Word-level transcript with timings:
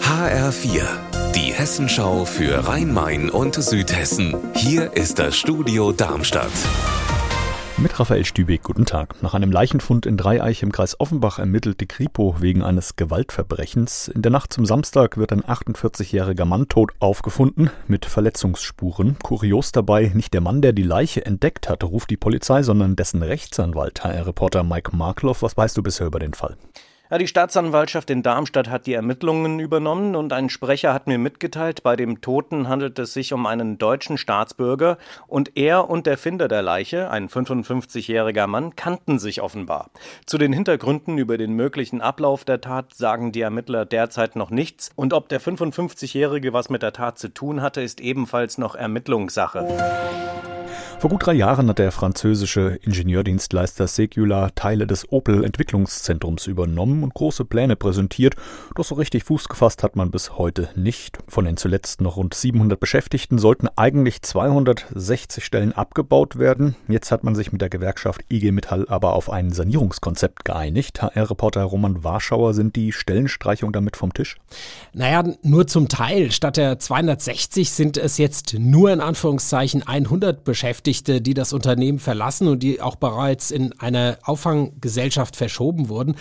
HR4, 0.00 0.82
die 1.34 1.52
Hessenschau 1.52 2.24
für 2.24 2.68
Rhein-Main 2.68 3.30
und 3.30 3.56
Südhessen. 3.56 4.36
Hier 4.54 4.92
ist 4.92 5.18
das 5.18 5.36
Studio 5.36 5.90
Darmstadt. 5.90 6.52
Mit 7.76 7.98
Raphael 7.98 8.24
Stübeck, 8.24 8.62
guten 8.62 8.86
Tag. 8.86 9.20
Nach 9.24 9.34
einem 9.34 9.50
Leichenfund 9.50 10.06
in 10.06 10.16
Dreieich 10.16 10.62
im 10.62 10.70
Kreis 10.70 11.00
Offenbach 11.00 11.40
ermittelt 11.40 11.80
die 11.80 11.88
Kripo 11.88 12.36
wegen 12.38 12.62
eines 12.62 12.94
Gewaltverbrechens. 12.94 14.06
In 14.06 14.22
der 14.22 14.30
Nacht 14.30 14.52
zum 14.52 14.66
Samstag 14.66 15.16
wird 15.16 15.32
ein 15.32 15.42
48-jähriger 15.42 16.44
Mann 16.44 16.68
tot 16.68 16.92
aufgefunden 17.00 17.70
mit 17.88 18.06
Verletzungsspuren. 18.06 19.16
Kurios 19.20 19.72
dabei, 19.72 20.12
nicht 20.14 20.32
der 20.32 20.42
Mann, 20.42 20.62
der 20.62 20.72
die 20.72 20.84
Leiche 20.84 21.26
entdeckt 21.26 21.68
hat, 21.68 21.82
ruft 21.82 22.10
die 22.10 22.16
Polizei, 22.16 22.62
sondern 22.62 22.94
dessen 22.94 23.20
Rechtsanwalt, 23.20 24.04
HR-Reporter 24.04 24.62
Mike 24.62 24.96
Markloff. 24.96 25.42
Was 25.42 25.56
weißt 25.56 25.76
du 25.76 25.82
bisher 25.82 26.06
über 26.06 26.20
den 26.20 26.34
Fall? 26.34 26.56
Ja, 27.10 27.18
die 27.18 27.26
Staatsanwaltschaft 27.26 28.08
in 28.08 28.22
Darmstadt 28.22 28.70
hat 28.70 28.86
die 28.86 28.94
Ermittlungen 28.94 29.60
übernommen 29.60 30.16
und 30.16 30.32
ein 30.32 30.48
Sprecher 30.48 30.94
hat 30.94 31.06
mir 31.06 31.18
mitgeteilt, 31.18 31.82
bei 31.82 31.96
dem 31.96 32.22
Toten 32.22 32.66
handelt 32.66 32.98
es 32.98 33.12
sich 33.12 33.34
um 33.34 33.44
einen 33.44 33.76
deutschen 33.76 34.16
Staatsbürger 34.16 34.96
und 35.26 35.54
er 35.54 35.90
und 35.90 36.06
der 36.06 36.16
Finder 36.16 36.48
der 36.48 36.62
Leiche, 36.62 37.10
ein 37.10 37.28
55-jähriger 37.28 38.46
Mann, 38.46 38.74
kannten 38.74 39.18
sich 39.18 39.42
offenbar. 39.42 39.90
Zu 40.24 40.38
den 40.38 40.54
Hintergründen 40.54 41.18
über 41.18 41.36
den 41.36 41.52
möglichen 41.52 42.00
Ablauf 42.00 42.46
der 42.46 42.62
Tat 42.62 42.94
sagen 42.94 43.32
die 43.32 43.42
Ermittler 43.42 43.84
derzeit 43.84 44.34
noch 44.34 44.48
nichts 44.48 44.90
und 44.96 45.12
ob 45.12 45.28
der 45.28 45.42
55-jährige 45.42 46.54
was 46.54 46.70
mit 46.70 46.82
der 46.82 46.94
Tat 46.94 47.18
zu 47.18 47.28
tun 47.28 47.60
hatte, 47.60 47.82
ist 47.82 48.00
ebenfalls 48.00 48.56
noch 48.56 48.74
Ermittlungssache. 48.74 50.53
Vor 51.04 51.10
gut 51.10 51.26
drei 51.26 51.34
Jahren 51.34 51.68
hat 51.68 51.78
der 51.78 51.92
französische 51.92 52.78
Ingenieurdienstleister 52.80 53.86
Secular 53.86 54.54
Teile 54.54 54.86
des 54.86 55.12
Opel 55.12 55.44
Entwicklungszentrums 55.44 56.46
übernommen 56.46 57.02
und 57.02 57.12
große 57.12 57.44
Pläne 57.44 57.76
präsentiert. 57.76 58.36
Doch 58.74 58.86
so 58.86 58.94
richtig 58.94 59.24
Fuß 59.24 59.50
gefasst 59.50 59.82
hat 59.82 59.96
man 59.96 60.10
bis 60.10 60.38
heute 60.38 60.70
nicht. 60.76 61.18
Von 61.28 61.44
den 61.44 61.58
zuletzt 61.58 62.00
noch 62.00 62.16
rund 62.16 62.32
700 62.32 62.80
Beschäftigten 62.80 63.36
sollten 63.36 63.68
eigentlich 63.76 64.22
260 64.22 65.44
Stellen 65.44 65.74
abgebaut 65.74 66.38
werden. 66.38 66.74
Jetzt 66.88 67.12
hat 67.12 67.22
man 67.22 67.34
sich 67.34 67.52
mit 67.52 67.60
der 67.60 67.68
Gewerkschaft 67.68 68.22
IG 68.30 68.50
Metall 68.50 68.86
aber 68.88 69.12
auf 69.12 69.28
ein 69.28 69.52
Sanierungskonzept 69.52 70.46
geeinigt. 70.46 71.02
HR-Reporter 71.02 71.64
Roman 71.64 72.02
Warschauer, 72.02 72.54
sind 72.54 72.76
die 72.76 72.92
Stellenstreichungen 72.92 73.74
damit 73.74 73.98
vom 73.98 74.14
Tisch? 74.14 74.38
Naja, 74.94 75.22
nur 75.42 75.66
zum 75.66 75.90
Teil. 75.90 76.32
Statt 76.32 76.56
der 76.56 76.78
260 76.78 77.70
sind 77.70 77.98
es 77.98 78.16
jetzt 78.16 78.56
nur 78.58 78.90
in 78.90 79.02
Anführungszeichen 79.02 79.86
100 79.86 80.44
Beschäftigte. 80.44 80.93
Beschäftigte, 80.94 81.20
die 81.20 81.34
das 81.34 81.52
Unternehmen 81.52 81.98
verlassen 81.98 82.46
und 82.48 82.62
die 82.62 82.80
auch 82.80 82.96
bereits 82.96 83.50
in 83.50 83.72
eine 83.80 84.18
Auffanggesellschaft 84.22 85.34
verschoben 85.36 85.88
wurden. 85.88 86.14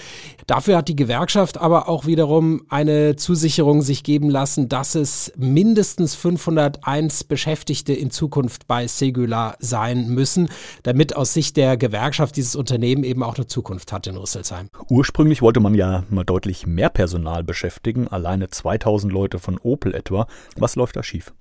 Dafür 0.47 0.77
hat 0.77 0.87
die 0.87 0.95
Gewerkschaft 0.95 1.57
aber 1.57 1.87
auch 1.87 2.05
wiederum 2.05 2.63
eine 2.69 3.15
Zusicherung 3.15 3.81
sich 3.81 4.03
geben 4.03 4.29
lassen, 4.29 4.69
dass 4.69 4.95
es 4.95 5.31
mindestens 5.37 6.15
501 6.15 7.25
Beschäftigte 7.25 7.93
in 7.93 8.09
Zukunft 8.09 8.67
bei 8.67 8.87
Segular 8.87 9.55
sein 9.59 10.09
müssen, 10.09 10.49
damit 10.83 11.15
aus 11.15 11.33
Sicht 11.33 11.55
der 11.57 11.77
Gewerkschaft 11.77 12.35
dieses 12.35 12.55
Unternehmen 12.55 13.03
eben 13.03 13.21
auch 13.21 13.35
eine 13.35 13.45
Zukunft 13.45 13.91
hat 13.91 14.07
in 14.07 14.17
Rüsselsheim. 14.17 14.69
Ursprünglich 14.89 15.41
wollte 15.41 15.59
man 15.59 15.75
ja 15.75 16.03
mal 16.09 16.23
deutlich 16.23 16.65
mehr 16.65 16.89
Personal 16.89 17.43
beschäftigen, 17.43 18.07
alleine 18.07 18.49
2000 18.49 19.13
Leute 19.13 19.39
von 19.39 19.59
Opel 19.59 19.93
etwa. 19.93 20.27
Was 20.57 20.75
läuft 20.75 20.95
da 20.95 21.03
schief? 21.03 21.33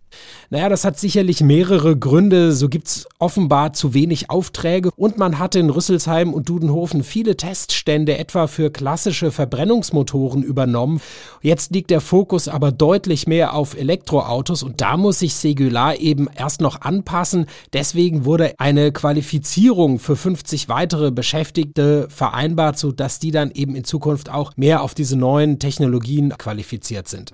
Naja, 0.50 0.68
das 0.68 0.84
hat 0.84 0.98
sicherlich 0.98 1.40
mehrere 1.40 1.96
Gründe. 1.96 2.52
So 2.52 2.68
gibt 2.68 2.88
es 2.88 3.08
offenbar 3.18 3.72
zu 3.72 3.94
wenig 3.94 4.30
Aufträge 4.30 4.90
und 4.96 5.18
man 5.18 5.38
hatte 5.38 5.58
in 5.58 5.70
Rüsselsheim 5.70 6.34
und 6.34 6.48
Dudenhofen 6.48 7.04
viele 7.04 7.36
Teststände 7.36 8.18
etwa 8.18 8.46
für 8.46 8.70
klassische 8.70 9.30
Verbrennungsmotoren 9.30 10.42
übernommen. 10.42 11.00
Jetzt 11.40 11.72
liegt 11.72 11.90
der 11.90 12.00
Fokus 12.00 12.48
aber 12.48 12.72
deutlich 12.72 13.26
mehr 13.26 13.54
auf 13.54 13.76
Elektroautos 13.76 14.62
und 14.62 14.80
da 14.80 14.96
muss 14.96 15.20
sich 15.20 15.34
Segular 15.34 15.98
eben 15.98 16.28
erst 16.34 16.60
noch 16.60 16.80
anpassen. 16.82 17.46
Deswegen 17.72 18.24
wurde 18.24 18.54
eine 18.58 18.92
Qualifizierung 18.92 19.98
für 19.98 20.16
50 20.16 20.68
weitere 20.68 21.10
Beschäftigte 21.10 22.08
vereinbart, 22.10 22.78
sodass 22.78 23.18
die 23.18 23.30
dann 23.30 23.50
eben 23.52 23.74
in 23.74 23.84
Zukunft 23.84 24.30
auch 24.30 24.52
mehr 24.56 24.82
auf 24.82 24.94
diese 24.94 25.16
neuen 25.16 25.58
Technologien 25.58 26.34
qualifiziert 26.36 27.08
sind. 27.08 27.32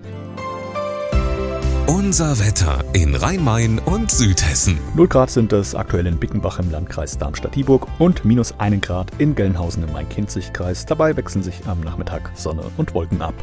Unser 1.99 2.39
Wetter 2.39 2.81
in 2.93 3.13
Rhein-Main 3.13 3.77
und 3.79 4.09
Südhessen. 4.09 4.79
0 4.95 5.09
Grad 5.09 5.29
sind 5.29 5.51
es 5.51 5.75
aktuell 5.75 6.07
in 6.07 6.17
Bickenbach 6.17 6.57
im 6.57 6.71
Landkreis 6.71 7.17
Darmstadt-Dieburg 7.17 7.87
und 7.99 8.23
minus 8.23 8.57
1 8.57 8.79
Grad 8.79 9.11
in 9.17 9.35
Gelnhausen 9.35 9.83
im 9.83 9.91
Main-Kinzig-Kreis. 9.91 10.85
Dabei 10.85 11.17
wechseln 11.17 11.43
sich 11.43 11.55
am 11.67 11.81
Nachmittag 11.81 12.31
Sonne 12.35 12.63
und 12.77 12.93
Wolken 12.93 13.21
ab. 13.21 13.33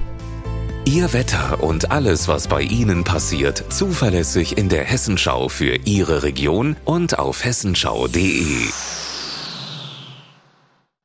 Ihr 0.87 1.13
Wetter 1.13 1.63
und 1.63 1.91
alles, 1.91 2.29
was 2.29 2.49
bei 2.49 2.63
Ihnen 2.63 3.05
passiert, 3.05 3.63
zuverlässig 3.69 4.57
in 4.57 4.71
der 4.71 4.85
Hessenschau 4.85 5.51
für 5.51 5.77
Ihre 5.85 6.23
Region 6.23 6.77
und 6.87 7.19
auf 7.19 7.45
hessenschau.de. 7.45 8.71